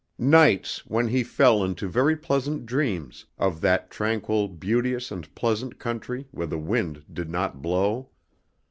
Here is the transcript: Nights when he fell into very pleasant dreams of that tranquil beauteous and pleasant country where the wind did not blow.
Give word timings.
Nights 0.17 0.83
when 0.87 1.09
he 1.09 1.21
fell 1.23 1.63
into 1.63 1.87
very 1.87 2.15
pleasant 2.15 2.65
dreams 2.65 3.27
of 3.37 3.61
that 3.61 3.91
tranquil 3.91 4.47
beauteous 4.47 5.11
and 5.11 5.29
pleasant 5.35 5.77
country 5.77 6.27
where 6.31 6.47
the 6.47 6.57
wind 6.57 7.05
did 7.13 7.29
not 7.29 7.61
blow. 7.61 8.09